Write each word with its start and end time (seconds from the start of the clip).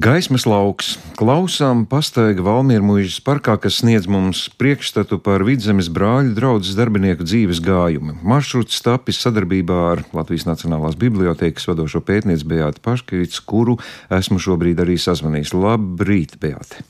Gaismas 0.00 0.46
lauks 0.48 0.94
klausām 1.18 1.82
pastaiga 1.84 2.40
Valmiera 2.46 2.80
mūžas 2.80 3.18
parkā, 3.20 3.58
kas 3.60 3.82
sniedz 3.82 4.06
mums 4.08 4.46
priekšstatu 4.56 5.18
par 5.20 5.44
vidzemes 5.44 5.90
brāļu 5.92 6.32
draudzes 6.38 6.78
darbinieku 6.78 7.26
dzīves 7.26 7.60
gājumu. 7.66 8.14
Maršruts 8.24 8.80
tapis 8.86 9.20
sadarbībā 9.20 9.80
ar 9.90 10.02
Latvijas 10.16 10.46
Nacionālās 10.48 10.96
bibliotēkas 10.96 11.68
vadošo 11.68 12.00
pētnieci 12.06 12.48
Beāti 12.48 12.80
Paškevits, 12.86 13.42
kuru 13.44 13.76
esmu 14.08 14.40
šobrīd 14.40 14.80
arī 14.80 14.96
sazvanījis. 14.96 15.52
Labrīt, 15.58 16.38
Beāti! 16.40 16.80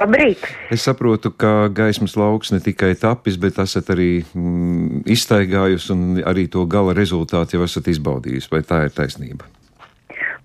Labrīt! 0.00 0.48
Es 0.72 0.88
saprotu, 0.88 1.34
ka 1.36 1.68
gaismas 1.68 2.16
lauks 2.16 2.54
ne 2.54 2.64
tikai 2.64 2.94
tapis, 2.96 3.36
bet 3.36 3.60
esat 3.60 3.92
arī 3.92 4.12
mm, 4.22 5.04
iztaigājusi 5.04 5.96
un 5.98 6.10
arī 6.24 6.48
to 6.48 6.64
gala 6.64 6.96
rezultātu 6.96 7.58
jau 7.58 7.68
esat 7.68 7.92
izbaudījusi. 7.92 8.54
Vai 8.54 8.64
tā 8.64 8.86
ir 8.88 8.94
taisnība? 8.96 9.52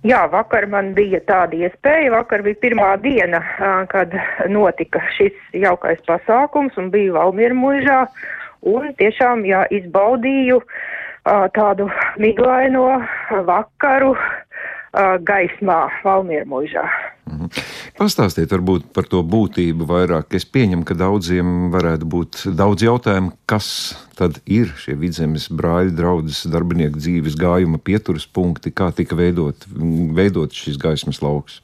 Jā, 0.06 0.26
vakar 0.30 0.68
man 0.70 0.92
bija 0.94 1.18
tāda 1.26 1.58
iespēja. 1.66 2.12
Vakar 2.14 2.44
bija 2.46 2.60
pirmā 2.62 2.92
diena, 3.02 3.40
kad 3.90 4.13
notika 4.54 5.02
šis 5.16 5.34
jaukais 5.58 6.04
pasākums 6.05 6.77
un 6.77 6.91
bija 6.94 7.16
Valmiera 7.16 7.58
mužā. 7.58 8.04
Un 8.70 8.91
tiešām, 8.99 9.41
jā, 9.49 9.63
izbaudīju 9.73 10.60
tādu 11.58 11.90
miglaino 12.22 12.86
vakaru 13.49 14.13
gaismā 15.27 15.81
Valmiera 16.04 16.48
mužā. 16.49 16.85
Mhm. 17.26 17.49
Pastāstiet 17.98 18.52
varbūt 18.54 18.91
par 18.94 19.08
to 19.09 19.23
būtību 19.26 19.88
vairāk. 19.90 20.35
Es 20.38 20.45
pieņemu, 20.45 20.85
ka 20.85 20.98
daudziem 20.99 21.71
varētu 21.73 22.05
būt 22.05 22.41
daudz 22.55 22.85
jautājumu, 22.85 23.34
kas 23.49 23.68
tad 24.20 24.41
ir 24.45 24.73
šie 24.77 24.98
vidzemes 24.99 25.48
brāļu 25.49 25.95
draudzes 25.98 26.45
darbinieku 26.52 27.02
dzīves 27.02 27.38
gājuma 27.40 27.81
pieturas 27.81 28.27
punkti, 28.27 28.71
kā 28.71 28.91
tika 28.95 29.18
veidot, 29.18 29.66
veidot 30.16 30.54
šis 30.54 30.77
gaismas 30.77 31.23
lauks. 31.26 31.62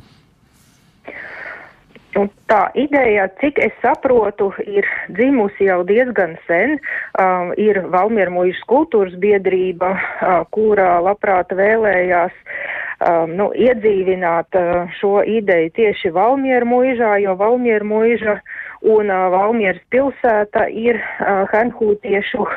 Un 2.19 2.27
tā 2.51 2.65
ideja, 2.75 3.29
cik 3.39 3.59
es 3.63 3.75
saprotu, 3.79 4.49
ir 4.67 4.87
dzimusi 5.15 5.69
jau 5.69 5.79
diezgan 5.87 6.35
sen. 6.47 6.75
Um, 7.15 7.53
ir 7.55 7.79
Valmiera 7.93 8.33
mūža 8.33 8.65
kultūras 8.67 9.15
biedrība, 9.21 9.93
uh, 9.95 10.41
kura 10.51 10.97
labprāt 11.05 11.53
vēlējās 11.55 12.35
um, 13.01 13.35
nu, 13.37 13.49
iedzīvināt 13.57 14.57
uh, 14.57 14.89
šo 14.99 15.21
ideju 15.27 15.71
tieši 15.77 16.11
Valmiera 16.15 16.67
mūžā, 16.67 17.15
jo 17.23 17.35
Valmiera 17.39 17.85
mūža 17.87 18.37
un 18.81 19.11
uh, 19.11 19.27
Valmieras 19.33 19.81
pilsēta 19.93 20.67
ir 20.69 20.99
uh, 21.01 21.43
Hanhūtiešu 21.51 22.47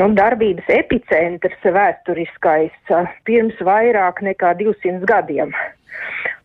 nu, 0.00 0.10
darbības 0.18 0.68
epicentrs 0.72 1.70
vēsturiskais 1.78 2.94
uh, 2.94 3.10
pirms 3.28 3.58
vairāk 3.64 4.22
nekā 4.26 4.54
200 4.60 5.02
gadiem. 5.08 5.54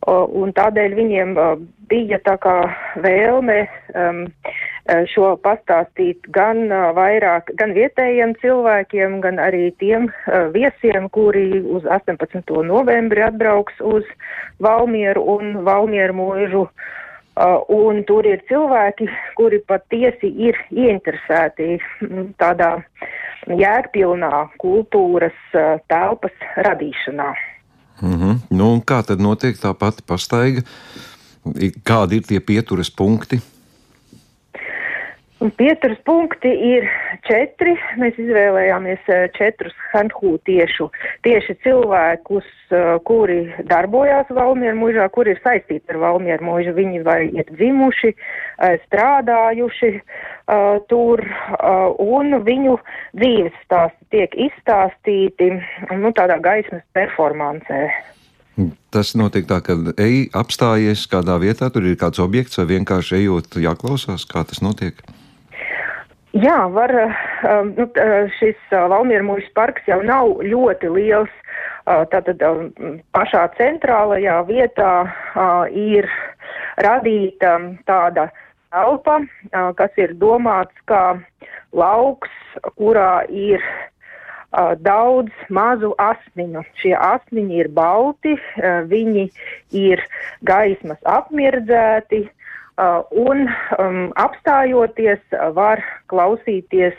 Uh, 0.02 0.26
un 0.42 0.54
tādēļ 0.58 0.98
viņiem 0.98 1.38
uh, 1.38 1.56
bija 1.92 2.22
tā 2.26 2.38
kā 2.42 2.58
vēlme 3.04 3.64
um, 3.94 4.24
uh, 4.26 4.62
šo 5.12 5.36
pastāstīt 5.44 6.26
gan 6.36 6.68
vairāk, 6.98 7.52
gan 7.60 7.74
vietējiem 7.78 8.34
cilvēkiem, 8.42 9.20
gan 9.24 9.40
arī 9.40 9.72
tiem 9.80 10.10
viesiem, 10.54 11.10
kuri 11.10 11.62
uz 11.62 11.86
18. 11.86 12.44
novembri 12.68 13.24
atbrauks 13.24 13.80
uz 13.80 14.08
Valmieru 14.60 15.24
un 15.38 15.62
Valmieru 15.68 16.18
mūžu. 16.18 16.66
Un 17.72 18.04
tur 18.06 18.28
ir 18.28 18.42
cilvēki, 18.50 19.08
kuri 19.40 19.62
patiesi 19.68 20.28
ir 20.48 20.58
ieinteresēti 20.76 21.78
tādā 22.42 22.74
jēgpilnā 23.48 24.50
kultūras 24.62 25.56
telpas 25.88 26.36
radīšanā. 26.58 27.32
Mm 28.02 28.18
-hmm. 28.18 28.36
nu, 28.50 28.82
kā 28.86 29.04
tad 29.08 29.22
notiek 29.22 29.56
tā 29.56 29.74
pati 29.74 30.04
pastaiga? 30.08 30.62
Kādi 31.86 32.20
ir 32.20 32.24
tie 32.28 32.40
pieturas 32.40 32.92
punkti? 32.92 33.42
Pieturas 35.42 35.98
punkti 36.06 36.50
ir 36.54 36.86
četri. 37.26 37.72
Mēs 37.98 38.18
izvēlējāmies 38.22 39.08
eh, 39.10 39.24
četrus 39.34 39.74
hanhū 39.90 40.36
tiešu, 40.46 40.86
tieši 41.26 41.56
cilvēkus, 41.64 42.50
eh, 42.70 42.90
kuri 43.08 43.40
darbojās 43.66 44.30
Valmieru 44.30 44.78
mūžā, 44.78 45.08
kuri 45.10 45.34
ir 45.34 45.40
saistīti 45.42 45.96
ar 45.96 45.98
Valmieru 46.04 46.46
mūžu. 46.46 46.76
Viņi 46.78 47.02
vai 47.08 47.24
ir 47.34 47.50
dzimuši, 47.50 48.14
eh, 48.14 48.78
strādājuši 48.86 49.92
tur, 50.92 51.22
un 52.04 52.34
viņu 52.44 52.74
dzīves 53.16 53.56
stāsti 53.64 54.08
tiek 54.12 54.34
izstāstīti 54.36 55.48
nu, 55.96 56.12
tādā 56.12 56.42
gaismas 56.44 56.84
performancē. 56.92 57.86
Tas 58.92 59.14
notiek 59.16 59.48
tā, 59.48 59.62
ka 59.64 59.78
ej 59.96 60.28
apstājies 60.36 61.08
kādā 61.08 61.40
vietā, 61.40 61.72
tur 61.72 61.88
ir 61.88 61.96
kāds 61.96 62.20
objekts, 62.20 62.60
vai 62.60 62.68
vienkārši 62.74 63.22
ejot 63.22 63.58
jāklausās, 63.64 64.28
kā 64.28 64.44
tas 64.44 64.60
notiek. 64.66 65.00
Jā, 66.32 66.70
var, 66.72 66.92
um, 67.44 67.74
nu, 67.76 67.86
šis 68.38 68.60
uh, 68.72 68.86
Valmiera 68.88 69.26
mūžas 69.28 69.50
parks 69.52 69.84
jau 69.90 70.00
nav 70.00 70.40
ļoti 70.48 70.88
liels. 70.96 71.34
Uh, 71.82 72.06
tātad 72.08 72.40
um, 72.48 72.70
pašā 73.12 73.50
centrālajā 73.58 74.38
vietā 74.48 74.94
uh, 75.04 75.68
ir 75.68 76.08
radīta 76.80 77.58
tāda 77.84 78.30
telpa, 78.72 79.18
kas 79.76 79.98
ir 80.00 80.14
domāts 80.16 80.78
kā 80.88 81.20
lauks, 81.76 82.32
kurā 82.80 83.26
ir 83.28 83.60
daudz 84.80 85.36
mazu 85.52 85.92
asniņu. 86.00 86.64
Šie 86.80 86.94
asniņi 86.96 87.60
ir 87.60 87.70
balti, 87.76 88.38
viņi 88.88 89.26
ir 89.76 90.06
gaismas 90.48 91.04
apmirdzēti, 91.04 92.24
Uh, 92.24 92.41
un 93.12 93.46
um, 93.78 94.04
apstājoties 94.20 95.22
var 95.56 95.84
klausīties 96.12 96.98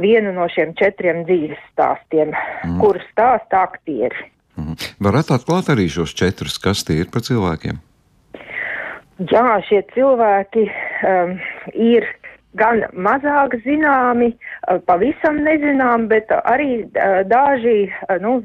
vienu 0.00 0.32
no 0.36 0.48
šiem 0.52 0.74
četriem 0.76 1.24
dzīves 1.28 1.60
stāstiem, 1.72 2.34
mm. 2.34 2.78
kurus 2.82 3.04
stāsta 3.12 3.64
aktieri. 3.64 4.28
Mm. 4.56 4.76
Varat 5.04 5.32
atklāt 5.36 5.70
arī 5.72 5.88
šos 5.92 6.14
četrus, 6.16 6.58
kas 6.62 6.84
tie 6.84 7.00
ir 7.02 7.12
par 7.12 7.24
cilvēkiem? 7.26 7.80
Jā, 9.32 9.46
šie 9.64 9.80
cilvēki 9.94 10.66
um, 10.68 11.36
ir 11.72 12.04
gan 12.60 12.84
mazāk 12.92 13.56
zināmi, 13.64 14.34
pavisam 14.86 15.38
nezinām, 15.46 16.08
bet 16.10 16.32
arī 16.42 16.84
daži 17.30 17.86
nu, 18.22 18.38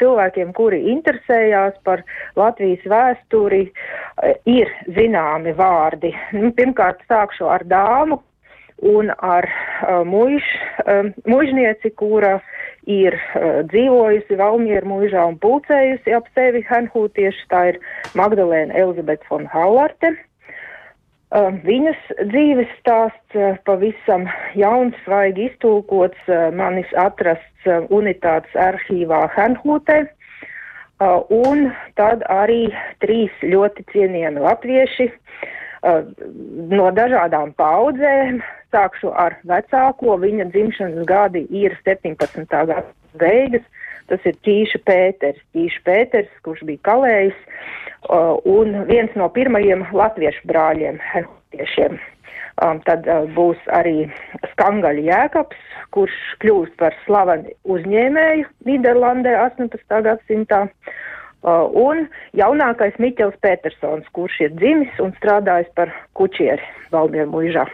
cilvēkiem, 0.00 0.52
kuri 0.56 0.82
interesējās 0.92 1.78
par 1.86 2.02
Latvijas 2.36 2.84
vēsturi, 2.88 3.64
ir 4.50 4.72
zināmi 4.96 5.54
vārdi. 5.58 6.12
Nu, 6.34 6.52
pirmkārt, 6.56 7.04
sākšu 7.10 7.48
ar 7.52 7.64
dāmu 7.68 8.20
un 8.82 9.12
ar 9.22 9.46
muž, 10.08 10.42
mužnieci, 11.28 11.92
kura 11.94 12.40
ir 12.90 13.14
dzīvojusi 13.70 14.38
Valmieru 14.40 14.90
mūžā 14.96 15.22
un 15.30 15.38
pulcējusi 15.38 16.16
ap 16.16 16.26
sevi 16.34 16.64
Henhūtieši, 16.66 17.46
tā 17.52 17.62
ir 17.70 17.80
Magdalēna 18.18 18.74
Elizabete 18.74 19.28
von 19.30 19.46
Hallarte. 19.52 20.16
Uh, 21.32 21.48
viņas 21.64 22.00
dzīves 22.28 22.68
stāsts 22.76 23.36
uh, 23.40 23.54
pavisam 23.64 24.26
jauns, 24.58 24.96
svaigi 25.06 25.46
iztulkots, 25.48 26.18
uh, 26.28 26.50
manis 26.52 26.90
atrasts 27.00 27.68
unitātes 27.88 28.52
arhīvā 28.58 29.24
Henhūtē. 29.36 30.02
Un 31.34 31.64
tad 31.98 32.20
arī 32.30 32.68
trīs 33.02 33.32
ļoti 33.42 33.82
cienījami 33.90 34.42
latvieši 34.44 35.08
no 36.70 36.90
dažādām 36.94 37.56
paudzēm. 37.58 38.38
Sākšu 38.70 39.10
ar 39.18 39.34
vecāko, 39.50 40.14
viņa 40.22 40.46
dzimšanas 40.54 41.08
gadi 41.10 41.42
ir 41.50 41.74
17. 41.82 42.46
gada 42.46 42.84
beigas. 43.20 43.64
Tas 44.10 44.24
ir 44.28 44.36
Ķīša 44.44 44.82
Pēters. 44.88 45.40
Ķīša 45.54 45.84
Pēters, 45.86 46.32
kurš 46.44 46.64
bija 46.68 46.82
kalējis 46.88 47.38
Uh, 48.02 48.34
un 48.42 48.82
viens 48.90 49.12
no 49.14 49.28
pirmajiem 49.30 49.84
latviešu 49.94 50.42
brāļiem, 50.50 50.96
herhotiešiem. 51.12 52.00
Um, 52.58 52.80
tad 52.82 53.06
uh, 53.06 53.28
būs 53.36 53.60
arī 53.70 54.08
Skangaļa 54.52 55.04
Jēkabs, 55.06 55.60
kurš 55.94 56.16
kļūst 56.42 56.74
par 56.82 56.96
slavenu 57.04 57.54
uzņēmēju 57.62 58.48
Nīderlandē 58.66 59.36
18. 59.44 60.02
gadsimtā. 60.08 60.64
Uh, 61.42 61.70
un 61.78 62.04
jaunākais 62.38 62.98
Miķels 63.02 63.38
Petersons, 63.42 64.10
kurš 64.18 64.40
ir 64.48 64.58
dzimis 64.58 64.98
un 65.02 65.14
strādājis 65.20 65.70
par 65.78 65.94
kučieri 66.18 66.62
Valmieru 66.90 67.30
muižā. 67.30 67.68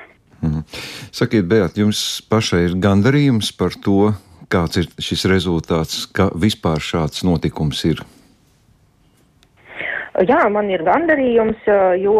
Mm. 0.44 0.60
Sakiet, 1.08 1.48
Beat, 1.48 1.80
jums 1.80 2.20
pašai 2.28 2.66
ir 2.68 2.76
gandarījums 2.84 3.48
par 3.56 3.72
to, 3.80 4.12
kāds 4.52 4.80
ir 4.80 4.88
šis 5.02 5.26
rezultāts, 5.30 6.06
ka 6.12 6.30
vispār 6.34 6.82
šāds 6.82 7.24
notikums 7.26 7.84
ir? 7.88 8.02
Jā, 10.26 10.40
man 10.50 10.66
ir 10.72 10.82
gandarījums, 10.82 11.60
jo 12.02 12.16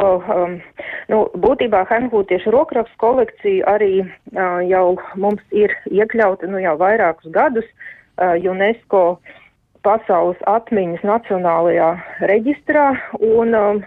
nu, 1.11 1.25
būtībā 1.43 1.83
Henhūtiešu 1.89 2.53
rokrakstu 2.55 3.01
kolekcija 3.03 3.67
arī 3.75 4.05
uh, 4.05 4.61
jau 4.69 4.99
mums 5.19 5.43
ir 5.51 5.75
iekļauta 5.91 6.47
nu, 6.47 6.61
jau 6.63 6.77
vairākus 6.79 7.33
gadus 7.35 7.67
uh, 7.67 8.37
UNESCO 8.39 9.19
pasaules 9.88 10.40
atmiņas 10.50 11.05
nacionālajā 11.08 11.93
reģistrā, 12.29 12.90
un 13.25 13.56
um, 13.56 13.81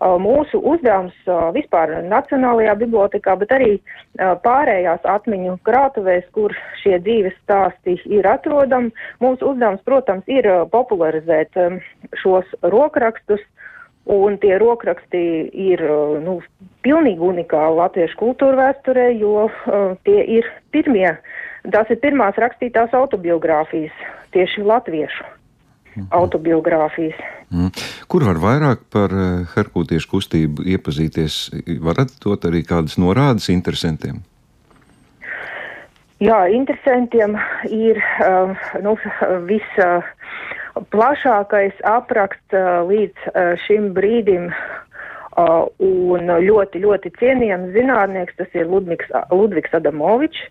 mūsu 0.00 0.60
uzdevums 0.64 1.16
vispār 1.52 1.92
Nacionālajā 2.08 2.74
bibliotekā, 2.80 3.36
bet 3.36 3.52
arī 3.52 3.72
pārējās 4.16 5.04
atmiņu 5.04 5.58
krātuvēs, 5.66 6.24
kur 6.32 6.54
šie 6.82 6.98
dzīves 7.04 7.36
stāsti 7.42 7.98
ir 8.08 8.26
atrodami. 8.26 8.92
Mūsu 9.20 9.52
uzdevums, 9.52 9.82
protams, 9.84 10.24
ir 10.26 10.48
popularizēt 10.72 11.58
šos 12.22 12.46
rokrakstus, 12.62 13.42
un 14.10 14.38
tie 14.40 14.56
rokraksti 14.58 15.50
ir 15.52 15.82
nu, 16.24 16.40
pilnīgi 16.82 17.20
unikāli 17.20 17.76
latviešu 17.82 18.16
kultūra 18.22 18.70
vēsturē, 18.70 19.10
jo 19.20 19.50
tie 20.08 20.24
ir 20.38 20.48
pirmie, 20.72 21.12
tās 21.70 21.92
ir 21.92 22.00
pirmās 22.00 22.40
rakstītās 22.40 22.96
autobiogrāfijas 22.96 23.92
tieši 24.32 24.64
latviešu. 24.64 25.39
Autobiogrāfijas. 26.10 27.18
Mm. 27.50 27.70
Kur 28.10 28.20
var 28.28 28.36
vairāk 28.42 28.78
par 28.94 29.10
eh, 29.10 29.18
herkūtiešu 29.56 30.08
kustību 30.10 30.62
iepazīties? 30.74 31.32
Varat 31.82 32.10
dot 32.22 32.40
arī 32.48 32.60
kādas 32.66 32.94
norādes 33.00 33.46
interesantiem? 33.52 34.16
Jā, 36.20 36.40
interesantiem 36.52 37.32
ir 37.72 37.96
uh, 38.20 38.52
nu, 38.84 38.92
visplašākais 39.48 41.72
uh, 41.80 41.96
apraksts 41.96 42.52
uh, 42.52 42.84
līdz 42.84 43.16
šim 43.64 43.96
brīdim 43.96 44.52
un 45.38 46.26
ļoti, 46.42 46.82
ļoti 46.82 47.12
cienījams 47.20 47.72
zinātnieks, 47.76 48.36
tas 48.38 48.50
ir 48.58 48.66
Ludvigs, 48.66 49.10
Ludvigs 49.30 49.74
Adamovičs, 49.78 50.42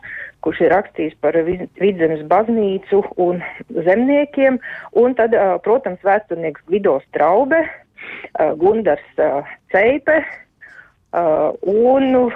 kurš 0.45 0.61
ir 0.63 0.71
rakstījis 0.71 1.17
par 1.19 1.35
vidzemes 1.35 2.23
baznīcu 2.31 3.01
un 3.19 3.41
zemniekiem, 3.67 4.59
un 4.95 5.15
tad, 5.19 5.35
protams, 5.65 5.99
vēsturnieks 6.07 6.63
Gvido 6.69 6.99
Straube, 7.09 7.59
Gundars 8.61 9.03
Ceipe 9.73 10.21
un 11.67 12.31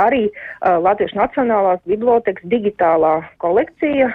arī 0.00 0.30
Latviešu 0.62 1.18
Nacionālās 1.18 1.82
bibliotekas 1.84 2.46
digitālā 2.48 3.18
kolekcija. 3.42 4.08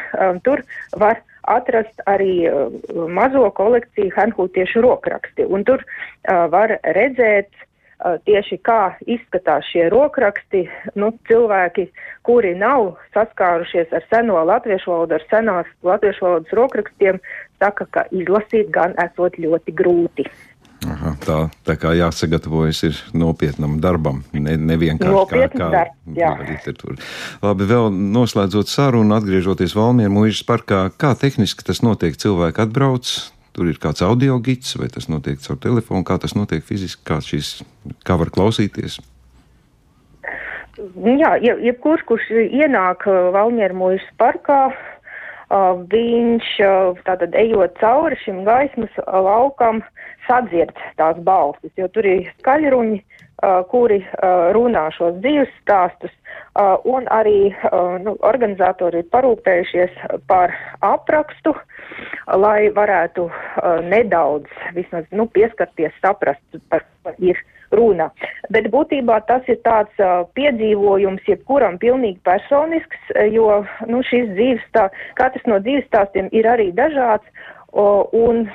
Tur 0.44 0.64
var 0.98 1.22
atrast 1.48 2.04
arī 2.10 2.50
mazo 3.08 3.50
kolekciju 3.56 4.12
Hanhūtiešu 4.18 4.84
rokraksti, 4.84 5.48
un 5.48 5.64
tur 5.68 5.84
var 6.28 6.76
redzēt 6.84 7.50
tieši 8.00 8.58
kā 8.64 8.96
izskatās 9.12 9.68
šie 9.74 9.90
rokraksti, 9.92 10.64
nu, 10.96 11.12
cilvēki, 11.28 11.90
kuri 12.24 12.54
nav 12.56 12.94
saskārušies 13.16 13.92
ar 13.96 14.06
seno 14.12 14.40
latviešu 14.48 14.94
valodu, 14.94 15.18
ar 15.18 15.26
senās 15.32 15.68
latviešu 15.84 16.26
valodas 16.26 16.56
rokrakstiem, 16.56 17.20
saka, 17.60 17.88
ka 17.92 18.06
izlasīt 18.16 18.72
gan 18.72 18.96
esot 19.04 19.36
ļoti 19.40 19.76
grūti. 19.76 20.28
Aha, 20.88 21.09
tā, 21.24 21.40
tā 21.68 21.76
kā 21.80 21.94
jāsagatavojas 21.98 22.84
ir 22.88 23.02
nopietnam 23.18 23.78
darbam, 23.84 24.24
ne, 24.34 24.58
nevienkārši 24.58 25.50
kā, 25.56 25.70
kā 26.16 26.30
literatūra. 26.44 27.00
Labi, 27.46 27.68
vēl 27.70 27.90
noslēdzot 28.18 28.72
sarunu, 28.72 29.18
atgriežoties 29.18 29.76
Valmieru 29.78 30.16
mūžas 30.16 30.46
parkā, 30.48 30.88
kā 30.98 31.16
tehniski 31.20 31.68
tas 31.68 31.84
notiek? 31.86 32.18
Cilvēki 32.20 32.66
atbrauc, 32.66 33.12
Tur 33.60 33.68
ir 33.68 33.80
kāds 33.82 34.04
audio 34.06 34.38
gids, 34.40 34.76
vai 34.78 34.88
tas 34.94 35.10
notiek 35.10 35.42
caur 35.42 35.58
telefonu, 35.60 36.06
kā 36.08 36.20
tas 36.22 36.36
notiek 36.38 36.62
fiziski, 36.64 37.02
kā, 37.04 37.18
šis, 37.20 37.64
kā 38.06 38.16
var 38.22 38.30
klausīties. 38.32 39.00
Jā, 41.20 41.34
jebkurš, 41.42 42.06
kurš 42.08 42.30
ienāk 42.46 43.04
uh, 43.10 43.34
Valmieru 43.36 43.76
mūžas 43.82 44.06
parkā, 44.22 44.70
viņš 45.50 46.50
tātad 47.08 47.34
ejot 47.34 47.78
cauri 47.80 48.18
šim 48.24 48.44
gaismas 48.46 48.92
laukam 49.08 49.82
sadzird 50.28 50.76
tās 50.98 51.18
balsis, 51.26 51.72
jo 51.78 51.88
tur 51.88 52.06
ir 52.06 52.30
skaļruņi, 52.40 53.02
kuri 53.72 54.02
runā 54.54 54.90
šos 54.94 55.16
dzīves 55.24 55.50
stāstus, 55.62 56.12
un 56.86 57.08
arī 57.10 57.54
nu, 58.04 58.16
organizatori 58.28 59.02
ir 59.02 59.10
parūpējušies 59.14 59.96
par 60.28 60.54
aprakstu, 60.86 61.56
lai 62.36 62.70
varētu 62.76 63.30
nedaudz 63.88 64.50
vismaz 64.76 65.08
nu, 65.12 65.26
pieskarties, 65.26 65.96
saprast, 66.04 66.44
par 66.70 66.86
ko 67.04 67.16
ir 67.18 67.40
runa. 67.76 68.10
Bet 68.54 68.70
būtībā 68.74 69.20
tas 69.30 69.46
ir 69.52 69.60
tāds 69.66 69.94
piedzīvojums, 70.38 71.26
jebkuram 71.28 71.78
pilnīgi 71.82 72.20
personisks, 72.28 73.14
jo 73.34 73.62
nu, 73.88 74.02
šis 74.06 74.30
dzīves 74.34 74.66
tā, 74.76 74.90
katrs 75.20 75.46
no 75.50 75.60
dzīves 75.64 75.88
stāstiem 75.90 76.30
ir 76.36 76.50
arī 76.50 76.72
dažāds, 76.76 77.26
un 77.72 78.48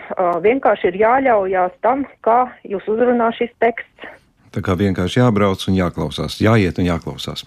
vienkārši 0.42 0.90
ir 0.90 1.00
jāļaujās 1.04 1.74
tam, 1.86 2.06
kā 2.26 2.44
jūs 2.66 2.86
uzrunā 2.90 3.30
šis 3.38 3.52
teksts. 3.62 4.08
Tā 4.54 4.62
kā 4.62 4.76
vienkārši 4.78 5.20
jābrauc 5.20 5.62
un 5.68 5.78
jāklausās, 5.78 6.40
jāiet 6.42 6.78
un 6.78 6.90
jāklausās. 6.90 7.46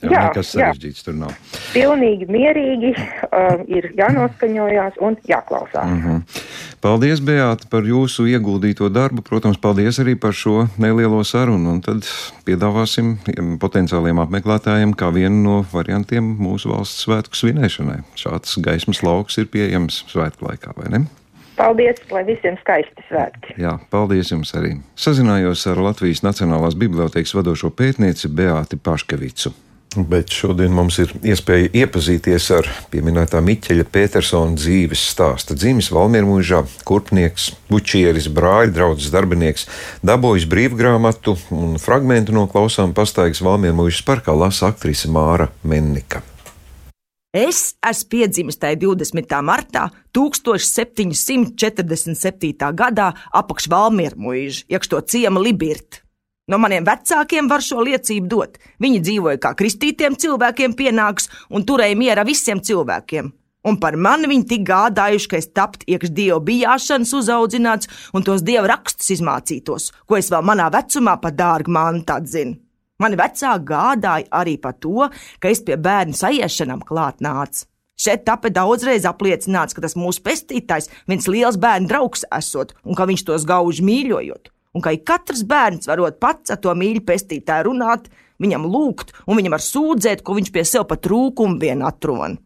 Jā, 0.00 0.10
jā 0.10 0.22
nekas 0.28 0.52
sarežģīts 0.54 1.02
jā. 1.02 1.04
tur 1.08 1.16
nav. 1.20 1.34
Pilnīgi 1.74 2.26
mierīgi 2.32 2.92
uh, 2.96 3.60
ir 3.68 3.90
jānoskaņojās 3.98 4.96
un 5.04 5.18
jāklausās. 5.28 5.84
Mm 5.84 6.02
-hmm. 6.04 6.46
Paldies, 6.80 7.20
Beāta, 7.20 7.68
par 7.70 7.84
jūsu 7.84 8.24
ieguldīto 8.24 8.88
darbu. 8.88 9.22
Protams, 9.22 9.58
paldies 9.60 9.98
arī 10.00 10.14
par 10.16 10.32
šo 10.32 10.66
nelielo 10.78 11.20
sarunu. 11.24 11.74
Un 11.76 11.80
tad 11.84 12.08
piedāvāsim 12.48 13.18
potenciāliem 13.60 14.22
apmeklētājiem 14.24 14.96
kā 14.96 15.12
vienu 15.12 15.42
no 15.42 15.66
variantiem 15.72 16.24
mūsu 16.40 16.72
valsts 16.72 17.04
svētku 17.04 17.36
svinēšanai. 17.36 18.00
Šāds 18.16 18.56
gaismas 18.64 19.02
lauks 19.02 19.38
ir 19.38 19.46
pieejams 19.52 20.04
svētku 20.08 20.48
laikā, 20.48 20.72
vai 20.76 20.88
ne? 20.88 21.06
Paldies, 21.60 22.00
lai 22.10 22.24
visiem 22.24 22.56
skaisti 22.62 23.04
svētki. 23.10 23.58
Jā, 23.60 23.76
paldies 23.92 24.32
jums 24.32 24.54
arī. 24.56 24.78
Sazinājos 24.96 25.66
ar 25.68 25.76
Latvijas 25.76 26.22
Nacionālās 26.24 26.78
bibliotēkas 26.80 27.34
vadošo 27.36 27.68
pētnieci 27.76 28.32
Beāti 28.32 28.80
Paškevicu. 28.80 29.52
Bet 29.96 30.30
šodien 30.30 30.70
mums 30.70 31.00
ir 31.02 31.10
iespēja 31.26 31.66
iepazīties 31.80 32.44
ar 32.54 32.68
pieminētā 32.92 33.40
Miķeļa 33.42 33.84
Petersona 33.90 34.54
dzīves 34.54 35.02
stāstu. 35.10 35.56
Dzīves 35.58 35.90
Valmiermužā, 35.90 36.60
kurpnieks, 36.86 37.48
bučieris, 37.66 38.28
brāļa 38.30 38.70
draugs, 38.76 39.10
darbinieks, 39.10 39.66
dabūjis 40.06 40.46
brīvgrāmatu 40.52 41.34
un 41.56 41.74
fragmentu 41.82 42.30
no 42.36 42.46
klausām 42.50 42.94
pastaigas 42.94 43.42
Valmiermužas 43.42 44.06
parkā 44.06 44.30
lasa 44.30 44.70
aktrise 44.70 45.10
Māra 45.10 45.50
Mennika. 45.66 46.22
Es 47.34 47.74
esmu 47.86 48.08
piedzimis 48.10 48.58
tajā 48.62 48.74
20. 48.82 49.42
martā 49.46 49.90
1747. 50.14 51.14
gadā 52.78 53.14
apakšvalmiermuīži, 53.42 54.64
iekšto 54.70 55.02
ciema 55.06 55.38
Libirt. 55.42 56.02
No 56.50 56.58
maniem 56.58 56.82
vecākiem 56.82 57.46
var 57.46 57.62
šo 57.62 57.84
liecību 57.86 58.26
dot. 58.26 58.56
Viņi 58.82 59.02
dzīvoja 59.06 59.38
kā 59.42 59.52
kristītiem 59.58 60.16
cilvēkiem 60.18 60.74
pienāks 60.74 61.30
un 61.54 61.62
turēja 61.66 61.98
miera 61.98 62.24
visiem 62.26 62.58
cilvēkiem. 62.58 63.28
Un 63.70 63.76
par 63.76 63.94
mani 63.94 64.26
viņi 64.30 64.46
tik 64.50 64.64
gādājuši, 64.66 65.28
ka 65.30 65.38
es 65.38 65.50
tapt 65.54 65.84
iekš 65.86 66.10
dievu 66.16 66.40
bijāšanas 66.48 67.12
uzaudzināts 67.18 67.90
un 68.16 68.24
tos 68.26 68.42
dievu 68.42 68.66
rakstus 68.70 69.12
izmācītos, 69.18 69.90
ko 70.08 70.16
es 70.16 70.30
vēl 70.32 70.42
manā 70.48 70.70
vecumā 70.72 71.18
pa 71.20 71.30
dārgu 71.30 71.70
mantu 71.76 72.16
atzinu. 72.16 72.56
Mani 73.00 73.16
vecāki 73.20 73.68
gādāja 73.68 74.28
arī 74.40 74.56
par 74.60 74.74
to, 74.80 75.06
ka 75.40 75.52
es 75.52 75.62
pie 75.64 75.76
bērnu 75.76 76.16
sajiešanām 76.16 76.82
klāt 76.88 77.20
nācu. 77.24 77.66
Šeit 78.00 78.24
tāpēc 78.24 78.56
daudzreiz 78.56 79.04
apliecināts, 79.08 79.76
ka 79.76 79.84
tas 79.84 79.94
mūsu 79.96 80.24
pestītājs 80.24 80.88
viens 81.08 81.28
liels 81.28 81.60
bērnu 81.60 81.88
draugs 81.88 82.24
esot 82.32 82.72
un 82.82 82.96
ka 82.96 83.06
viņš 83.08 83.26
tos 83.28 83.44
gauži 83.48 83.84
mīļojot, 83.84 84.48
un 84.74 84.84
ka 84.84 84.92
katrs 85.12 85.42
bērns 85.48 85.90
varot 85.90 86.20
pats 86.22 86.52
ar 86.54 86.60
to 86.62 86.74
mīļu 86.76 87.02
pestītāju 87.06 87.70
runāt, 87.70 88.10
viņam 88.40 88.68
lūgt 88.70 89.14
un 89.26 89.40
viņam 89.40 89.56
var 89.56 89.64
sūdzēt, 89.64 90.22
ko 90.22 90.36
viņš 90.38 90.52
pie 90.54 90.64
sev 90.66 90.86
pat 90.90 91.02
trūkumu 91.06 91.60
vien 91.60 91.82
atrod. 91.86 92.38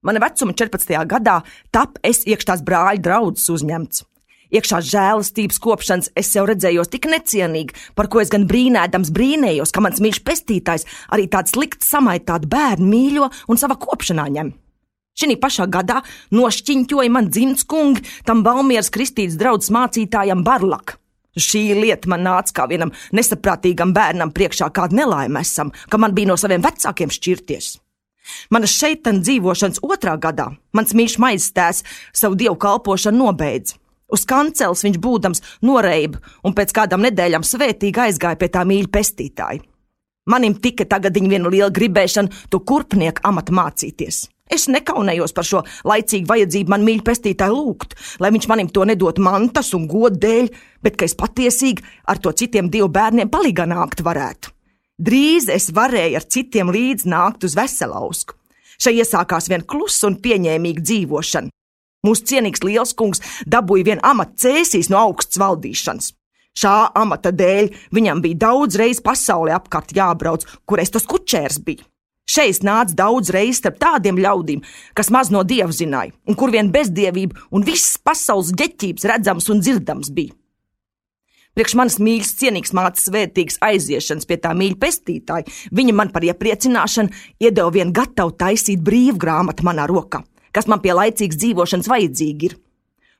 Mana 0.00 0.20
vecuma 0.22 0.54
14. 0.56 0.94
gadā 1.04 1.42
tap 1.74 1.98
es 2.06 2.22
iekš 2.24 2.46
tās 2.48 2.62
brāļa 2.64 3.02
draudzes 3.04 3.50
uzņemts. 3.52 4.06
Iekšā 4.50 4.80
žēlastības 4.82 5.60
kopšanas 5.62 6.08
es 6.18 6.32
jau 6.34 6.42
redzējos 6.48 6.88
tik 6.90 7.06
necienīgi, 7.06 7.76
par 7.94 8.08
ko 8.10 8.22
es 8.22 8.32
gan 8.32 8.48
brīnēdams 8.50 9.12
brīnējos, 9.14 9.70
ka 9.70 9.84
mans 9.84 10.00
mīļš 10.02 10.22
pestītājs 10.26 10.86
arī 11.14 11.28
tāds 11.30 11.54
slikts 11.54 11.92
samaitāts 11.92 12.50
bērnu 12.50 12.88
mīļo 12.90 13.28
un 13.46 13.60
savā 13.60 13.76
kopšanā 13.78 14.26
ņem. 14.34 14.50
Šī 15.20 15.36
pašā 15.36 15.66
gadā 15.68 16.00
nošķiņķoja 16.32 17.12
man 17.12 17.28
dzimts 17.28 17.66
kungi 17.68 18.02
tam 18.24 18.40
Valmieras 18.46 18.90
kristītas 18.94 19.36
draugs 19.38 19.70
mācītājam 19.74 20.42
Barlak. 20.46 20.99
Šī 21.38 21.62
lieta 21.78 22.10
man 22.10 22.24
nāca 22.26 22.56
kā 22.56 22.66
vienam 22.70 22.90
nesaprātīgam 23.14 23.94
bērnam 23.94 24.32
priekšā 24.34 24.70
kāda 24.74 24.98
nelaime 25.02 25.44
esam, 25.44 25.70
ka 25.90 25.98
man 25.98 26.14
bija 26.16 26.32
no 26.32 26.38
saviem 26.40 26.64
vecākiem 26.64 27.12
šķirties. 27.12 27.76
Mana 28.50 28.66
šeit 28.70 29.06
dzīvošanas 29.06 29.82
otrā 29.82 30.16
gadā 30.20 30.50
mans 30.76 30.94
mīļš 30.94 31.18
maizes 31.22 31.54
tēvs 31.54 31.84
savu 32.14 32.38
dievu 32.38 32.58
kalpošanu 32.60 33.24
nobeidz, 33.24 33.74
Uz 34.10 34.26
kancels 34.26 34.82
viņš 34.84 34.98
būdams 35.02 35.42
noreiba 35.66 36.20
un 36.42 36.54
pēc 36.56 36.74
kādām 36.74 37.04
nedēļām 37.06 37.46
svētīgi 37.46 38.08
aizgāja 38.08 38.38
pie 38.40 38.50
tā 38.52 38.64
mīļa 38.66 38.90
pestītāja. 38.92 39.62
Manim 40.30 40.56
tika 40.62 40.84
tagad 40.86 41.14
viņa 41.16 41.30
viena 41.30 41.50
liela 41.50 41.70
gribēšana 41.74 42.50
to 42.50 42.60
kurpnieku 42.66 43.22
amatu 43.26 43.54
mācīties. 43.56 44.26
Es 44.50 44.66
nekaunējos 44.66 45.34
par 45.34 45.46
šo 45.46 45.60
laicīgu 45.86 46.26
vajadzību 46.26 46.72
man 46.72 46.82
mīļu 46.86 47.04
pestītāju 47.06 47.54
lūgt, 47.54 47.94
lai 48.18 48.32
viņš 48.34 48.48
manim 48.50 48.70
to 48.74 48.82
nedot 48.88 49.20
mantas 49.22 49.70
un 49.78 49.86
godu 49.90 50.18
dēļ, 50.24 50.48
bet 50.82 50.98
ka 50.98 51.06
es 51.06 51.14
patiesīgi 51.18 51.86
ar 52.10 52.18
to 52.18 52.32
citiem 52.34 52.70
divu 52.72 52.88
bērniem 52.90 53.30
palīgā 53.30 53.68
nākt 53.70 54.02
varētu. 54.02 54.50
Drīz 55.00 55.46
es 55.54 55.70
varēju 55.72 56.18
ar 56.18 56.26
citiem 56.26 56.72
līdz 56.74 57.06
nākt 57.08 57.46
uz 57.46 57.54
veselausku. 57.56 58.34
Šai 58.80 58.96
iesākās 58.98 59.48
vien 59.52 59.62
klusa 59.62 60.08
un 60.10 60.18
pieņēmīga 60.20 60.82
dzīvošana. 60.82 61.52
Mūsu 62.06 62.26
cienīgs 62.32 62.64
liels 62.64 62.94
kungs 62.96 63.20
dabūja 63.46 63.86
vienu 63.90 64.04
amatu 64.10 64.40
cēsīs 64.46 64.88
no 64.92 64.98
augsts 65.04 65.40
valdīšanas. 65.40 66.14
Šā 66.56 66.74
amata 66.98 67.30
dēļ 67.30 67.70
viņam 67.94 68.22
bija 68.24 68.40
daudz 68.48 68.80
reiz 68.80 69.02
pasaulē 69.04 69.54
apkārt 69.54 69.94
jābrauc, 69.96 70.48
kur 70.66 70.82
es 70.82 70.90
tas 70.90 71.06
kučērs 71.06 71.60
biju. 71.64 71.84
Šeit 72.30 72.62
nāca 72.66 72.94
daudz 72.94 73.32
reizes 73.34 73.58
starp 73.58 73.80
tādiem 73.82 74.20
ļaudīm, 74.20 74.60
kas 74.94 75.10
maz 75.10 75.32
no 75.34 75.42
dieva 75.42 75.72
zināja, 75.74 76.14
un 76.28 76.38
kur 76.38 76.52
vien 76.54 76.70
bezdievība 76.70 77.48
un 77.50 77.64
visas 77.66 77.96
pasaules 77.98 78.52
ģeķības 78.60 79.08
redzams 79.10 79.50
un 79.50 79.64
dzirdams 79.64 80.12
bija. 80.14 80.36
Priekš 81.58 81.74
manas 81.74 81.98
mīļas, 81.98 82.36
cienīgas 82.38 82.74
mātes 82.78 83.08
svētīgas 83.08 83.58
aiziešanas 83.66 84.28
pie 84.30 84.36
tā 84.38 84.52
mīļa 84.54 84.78
pestītāja, 84.78 85.50
viņa 85.74 85.94
man 85.98 86.12
par 86.14 86.22
iepriecināšanu 86.28 87.10
iedeva 87.42 87.72
vienu 87.74 87.94
gatavu 87.96 88.36
taisīt 88.38 88.84
brīvgrāmatu 88.86 89.66
manā 89.66 89.88
rokā, 89.90 90.22
kas 90.54 90.70
man 90.70 90.78
pie 90.84 90.94
laicīgas 90.94 91.40
dzīvošanas 91.42 91.90
vajadzīgi 91.90 92.50
ir. 92.52 92.54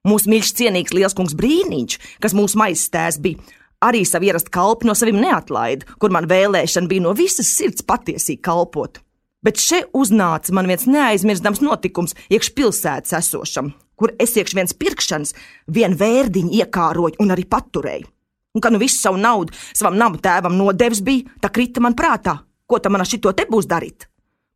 Mūsu 0.07 0.31
mīļš, 0.33 0.55
cienīgs 0.57 0.95
lielskungs 0.97 1.35
Brīniņš, 1.37 1.99
kas 2.23 2.33
mūsu 2.39 2.57
maizstēs 2.63 3.19
bija, 3.21 3.43
arī 3.85 4.03
savu 4.07 4.29
ierastu 4.29 4.53
kalpu 4.55 4.89
no 4.89 4.95
saviem 4.97 5.21
neatlaida, 5.23 5.87
kur 6.01 6.13
man 6.15 6.29
vēlēšana 6.31 6.91
bija 6.91 7.07
no 7.07 7.15
visas 7.17 7.51
sirds 7.57 7.85
patiesīgi 7.87 8.43
kalpot. 8.45 9.01
Bet 9.41 9.61
šeit 9.61 9.89
uznāca 9.97 10.53
man 10.53 10.69
viens 10.69 10.85
neaizmirstams 10.85 11.63
notikums 11.65 12.13
iekš 12.29 12.53
pilsētas 12.57 13.17
esošam, 13.23 13.73
kur 13.97 14.13
es 14.21 14.37
iekš 14.37 14.57
viens 14.59 14.77
pirkšanas, 14.77 15.33
vien 15.73 15.97
vērdiņu 15.97 16.61
iekāroju 16.61 17.21
un 17.25 17.33
arī 17.33 17.47
paturēju. 17.49 18.09
Un, 18.51 18.61
kad 18.61 18.75
nu 18.75 18.81
visu 18.83 18.99
savu 18.99 19.21
naudu 19.21 19.55
savam 19.71 19.97
nama 19.97 20.19
tēvam 20.21 20.59
nodevis 20.59 21.01
bija, 21.07 21.31
tā 21.41 21.53
krita 21.55 21.81
man 21.81 21.97
prātā, 21.97 22.41
ko 22.67 22.83
tam 22.83 22.97
man 22.97 23.07
ar 23.07 23.09
šito 23.09 23.33
te 23.33 23.47
būs 23.49 23.69
darīt. 23.71 24.10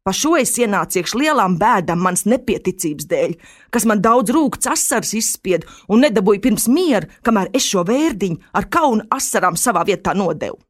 Pa 0.04 0.12
šo 0.12 0.34
es 0.36 0.50
ienācu 0.60 0.98
iekš 1.00 1.14
lielām 1.16 1.54
bēdām 1.56 2.02
manas 2.04 2.26
nepieticības 2.28 3.06
dēļ, 3.08 3.30
kas 3.72 3.86
man 3.88 4.02
daudz 4.04 4.34
rūkts 4.36 4.68
asaras 4.68 5.14
izspied 5.16 5.64
un 5.88 6.04
nedabūja 6.04 6.42
pirms 6.44 6.66
miera, 6.68 7.08
kamēr 7.24 7.48
es 7.56 7.64
šo 7.70 7.86
vērdiņu 7.88 8.52
ar 8.60 8.68
kaunu 8.68 9.08
asarām 9.16 9.56
savā 9.56 9.86
vietā 9.88 10.12
nodevu. 10.12 10.60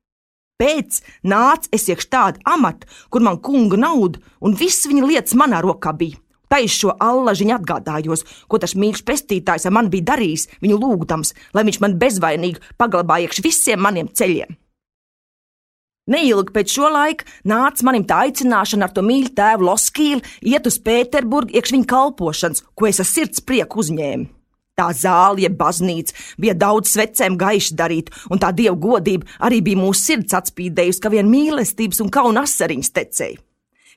Pēc 0.63 1.01
nāca 1.27 1.67
es 1.75 1.89
iekš 1.91 2.07
tādu 2.15 2.47
amatu, 2.47 2.87
kur 3.11 3.27
man 3.27 3.43
kunga 3.43 3.81
nauda 3.89 4.23
un 4.39 4.55
viss 4.55 4.87
viņa 4.87 5.11
lietas 5.11 5.35
manā 5.35 5.65
rokā 5.67 5.91
bija. 5.99 6.21
Taisa 6.47 6.77
šo 6.79 6.95
allažiņu 7.03 7.57
atgādājos, 7.57 8.23
ko 8.47 8.63
tas 8.63 8.79
mīļš 8.79 9.03
pestītājs 9.03 9.67
ar 9.67 9.75
mani 9.75 9.91
bija 9.97 10.13
darījis, 10.15 10.47
viņu 10.63 10.79
lūgdams, 10.79 11.35
lai 11.59 11.67
viņš 11.67 11.83
man 11.83 11.99
bezvainīgi 11.99 12.63
paglabāja 12.79 13.27
iekš 13.27 13.43
visiem 13.43 13.83
maniem 13.83 14.15
ceļiem. 14.15 14.55
Neilgi 16.05 16.53
pēc 16.53 16.73
šo 16.77 16.91
laika 16.93 17.25
nāca 17.49 17.85
manim 17.89 18.03
tā 18.05 18.27
aicināšana 18.27 18.85
ar 18.85 18.93
to 18.93 19.01
mīļu 19.07 19.31
tēvu 19.39 19.65
Loskīlu 19.71 20.21
iet 20.45 20.67
uz 20.69 20.77
Pēterburgu 20.85 21.57
iekš 21.57 21.73
viņa 21.73 21.89
kalpošanas, 21.89 22.65
ko 22.77 22.91
es 22.91 23.01
ar 23.01 23.09
sirds 23.09 23.41
prieku 23.41 23.81
uzņēmu. 23.81 24.29
Tā 24.75 24.89
zāle, 24.99 25.45
jeb 25.45 25.55
baznīca, 25.57 26.13
bija 26.37 26.57
daudz 26.59 26.91
svecēm 26.93 27.39
gaiši 27.41 27.77
darīta, 27.79 28.13
un 28.29 28.43
tā 28.43 28.51
dievu 28.53 28.77
godība 28.85 29.39
arī 29.47 29.63
bija 29.65 29.81
mūsu 29.81 30.11
sirds 30.11 30.37
atspīdējusi, 30.37 31.01
ka 31.01 31.15
vien 31.15 31.31
mīlestības 31.31 32.03
un 32.05 32.13
kauna 32.13 32.43
asariņas 32.45 32.95
tecēja. 32.99 33.41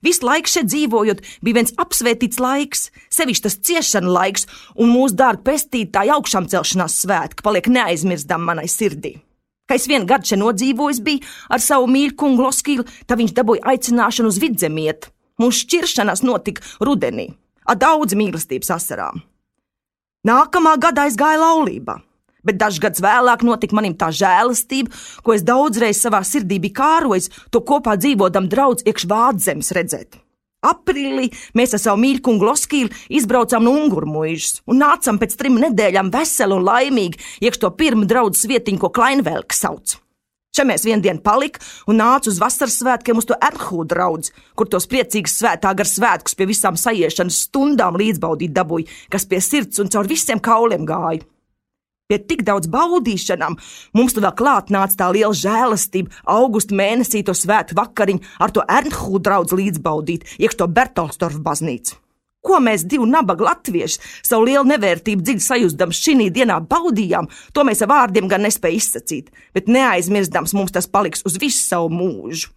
Visu 0.06 0.30
laiku 0.30 0.54
šeit 0.54 0.70
dzīvojot, 0.70 1.24
bija 1.44 1.60
viens 1.60 1.74
apsvētīts 1.82 2.40
laiks, 2.40 2.92
sevišķi 3.12 3.48
tas 3.50 3.62
ciešana 3.68 4.14
laiks, 4.20 4.48
un 4.78 4.94
mūsu 4.94 5.18
dārga 5.18 5.44
pestītāja 5.50 6.22
augšām 6.22 6.48
celšanās 6.54 7.02
svētki 7.02 7.44
paliek 7.44 7.68
neaizmirstami 7.74 8.54
manai 8.54 8.70
sirdī. 8.72 9.18
Kad 9.68 9.82
es 9.82 9.88
vienu 9.92 10.08
gadu 10.08 10.30
šeit 10.30 10.40
nodzīvojis 10.40 11.02
biju 11.04 11.26
ar 11.52 11.64
savu 11.64 11.90
mīļu 11.92 12.16
kungu 12.20 12.46
Loskīlu, 12.46 12.86
tad 13.06 13.20
viņš 13.20 13.34
dabūja 13.36 13.66
aicināšanu 13.74 14.32
uz 14.32 14.40
vidzemiet. 14.40 15.10
Mūsu 15.42 15.66
šķiršanās 15.66 16.24
notika 16.26 16.64
rudenī, 16.82 17.34
ar 17.68 17.78
daudz 17.78 18.16
mīlestības 18.18 18.72
asarām. 18.78 19.22
Nākamā 20.28 20.78
gada 20.82 21.06
aizgāja 21.06 21.42
laulībā, 21.44 22.00
bet 22.48 22.58
dažs 22.60 22.80
gadus 22.84 23.04
vēlāk 23.04 23.44
notika 23.48 23.76
manim 23.78 23.96
tā 24.00 24.10
žēlastība, 24.16 24.92
ko 25.24 25.36
es 25.36 25.44
daudzreiz 25.46 26.00
savā 26.00 26.24
sirdī 26.26 26.62
biju 26.64 26.80
kārojis, 26.80 27.30
to 27.52 27.62
kopā 27.62 28.00
dzīvodam 28.00 28.48
draudz 28.52 28.88
iekš 28.88 29.06
vādzemes 29.12 29.76
redzēt. 29.76 30.18
Aprīlī 30.66 31.28
mēs 31.54 31.76
ar 31.78 31.82
savu 31.84 32.02
mīļu 32.02 32.24
kungu 32.26 32.48
Loskīlu 32.48 32.90
izbraucām 33.14 33.68
no 33.68 33.76
Ungurmuīžas 33.78 34.64
un 34.66 34.82
nācām 34.82 35.20
pēc 35.22 35.36
trim 35.38 35.60
nedēļām 35.62 36.10
veseli 36.14 36.58
un 36.58 36.66
laimīgi 36.66 37.22
iekš 37.46 37.62
to 37.62 37.72
pirmo 37.78 38.08
draugu 38.10 38.50
vietiņu, 38.50 38.82
ko 38.82 38.90
Klainvelka 38.90 39.54
sauc. 39.54 40.00
Čia 40.58 40.66
mēs 40.66 40.88
vienu 40.88 41.04
dienu 41.06 41.22
palika 41.22 41.62
un 41.86 42.00
nāca 42.02 42.32
uz 42.32 42.40
vasaras 42.42 42.80
svētkiem 42.82 43.20
uz 43.22 43.28
to 43.30 43.38
Ernhūdu 43.38 43.92
draugu, 43.94 44.32
kur 44.58 44.66
tos 44.66 44.90
priecīgus 44.90 45.38
svētā 45.38 45.76
gar 45.78 45.86
svētkus 45.86 46.34
pie 46.34 46.48
visām 46.50 46.80
sajiešanas 46.80 47.44
stundām 47.46 48.00
līdzbaudīt 48.02 48.56
dabūja, 48.56 48.90
kas 49.14 49.30
pie 49.30 49.44
sirds 49.46 49.78
un 49.84 49.94
caur 49.94 50.10
visiem 50.10 50.42
kauliem 50.42 50.90
gāja. 50.90 51.22
Pie 52.08 52.22
tik 52.24 52.46
daudz 52.48 52.70
baudīšanām 52.72 53.58
mums 54.00 54.14
vēl 54.16 54.32
klāt 54.40 54.70
nāca 54.72 54.96
tā 55.02 55.08
liela 55.12 55.36
žēlastība, 55.36 56.22
augusta 56.32 56.76
mēnesī 56.80 57.20
to 57.28 57.34
svētu 57.36 57.76
vakariņu 57.76 58.24
ar 58.40 58.54
to 58.56 58.64
Ernhūdu 58.64 59.20
draugu 59.28 59.60
līdzbaudīt, 59.60 60.24
iekš 60.40 60.56
to 60.62 60.70
Bertolstorfu 60.72 61.44
baznīcu. 61.44 61.98
Ko 62.48 62.62
mēs 62.64 62.86
divi 62.88 63.10
nabaga 63.12 63.50
latvieši 63.50 64.00
savu 64.24 64.48
lielu 64.48 64.64
nevērtību 64.72 65.26
dziļi 65.28 65.44
sajūstams 65.50 66.00
šī 66.06 66.30
dienā 66.32 66.62
baudījām, 66.72 67.28
to 67.52 67.68
mēs 67.68 67.84
ar 67.84 67.92
vārdiem 67.92 68.32
gan 68.32 68.48
nespēj 68.48 68.80
izsacīt, 68.80 69.34
bet 69.52 69.68
neaizmirstams 69.68 70.56
mums 70.56 70.72
tas 70.72 70.88
paliks 70.88 71.28
uz 71.28 71.36
visu 71.44 71.60
savu 71.60 71.92
mūžu. 71.92 72.54